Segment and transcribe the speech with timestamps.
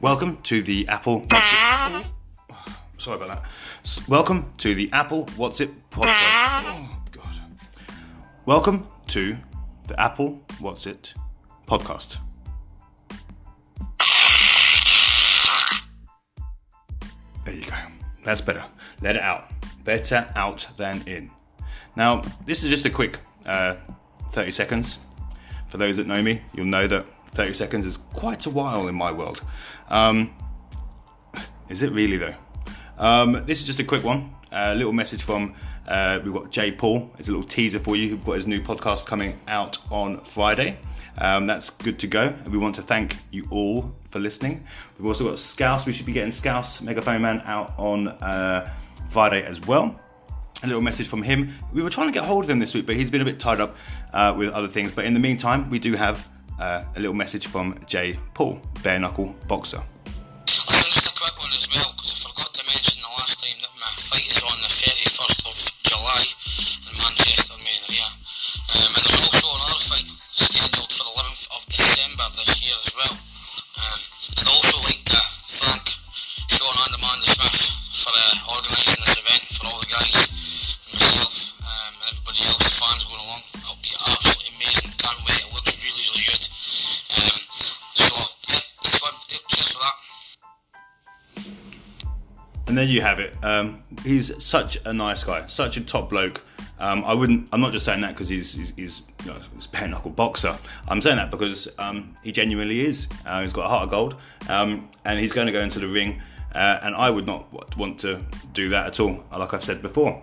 [0.00, 1.20] Welcome to the Apple.
[1.20, 2.06] What's it?
[2.52, 2.64] Oh,
[2.98, 3.50] sorry about that.
[3.84, 6.14] S- Welcome to the Apple What's It podcast.
[6.66, 7.40] Oh God.
[8.46, 9.36] Welcome to
[9.88, 11.14] the Apple What's It
[11.66, 12.18] podcast.
[17.44, 17.74] There you go.
[18.24, 18.64] That's better.
[19.02, 19.50] Let it out.
[19.84, 21.30] Better out than in.
[21.96, 23.74] Now, this is just a quick uh,
[24.32, 24.98] 30 seconds.
[25.70, 28.94] For those that know me, you'll know that 30 seconds is quite a while in
[28.94, 29.42] my world.
[29.88, 30.34] Um,
[31.68, 32.34] is it really though?
[32.98, 34.34] Um, this is just a quick one.
[34.50, 35.54] A little message from
[35.86, 37.10] uh, we've got Jay Paul.
[37.18, 38.10] It's a little teaser for you.
[38.10, 40.78] We've got his new podcast coming out on Friday.
[41.16, 42.34] Um, that's good to go.
[42.48, 44.64] We want to thank you all for listening.
[44.98, 45.86] We've also got Scouse.
[45.86, 48.72] We should be getting Scouse Megaphone Man out on uh,
[49.08, 49.98] Friday as well.
[50.62, 51.54] A little message from him.
[51.72, 53.40] We were trying to get hold of him this week, but he's been a bit
[53.40, 53.76] tied up
[54.12, 54.92] uh, with other things.
[54.92, 58.98] But in the meantime, we do have uh, a little message from Jay Paul, bare
[58.98, 59.82] knuckle boxer.
[60.46, 63.58] Listen, just a quick one as well, because I forgot to mention the last time
[63.62, 66.24] that my fight is on the 31st of July
[66.90, 67.78] in Manchester, main.
[68.68, 72.92] Um, and there's also another fight scheduled for the 11th of December this year as
[72.96, 73.14] well.
[73.16, 74.00] Um,
[74.48, 75.07] also like
[92.68, 93.34] And there you have it.
[93.42, 96.44] Um, he's such a nice guy, such a top bloke.
[96.78, 97.48] Um, I wouldn't.
[97.50, 100.10] I'm not just saying that because he's he's, he's, you know, he's a bare knuckle
[100.10, 100.56] boxer.
[100.86, 103.08] I'm saying that because um, he genuinely is.
[103.24, 104.16] Uh, he's got a heart of gold,
[104.50, 106.20] um, and he's going to go into the ring.
[106.54, 108.20] Uh, and I would not want to
[108.52, 109.24] do that at all.
[109.32, 110.22] Like I've said before,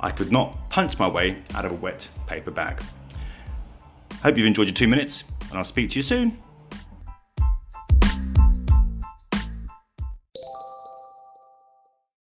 [0.00, 2.82] I could not punch my way out of a wet paper bag.
[4.20, 6.38] Hope you've enjoyed your two minutes, and I'll speak to you soon.